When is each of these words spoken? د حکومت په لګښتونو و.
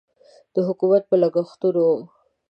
د 0.53 0.55
حکومت 0.67 1.03
په 1.07 1.15
لګښتونو 1.23 1.81
و. 1.91 1.95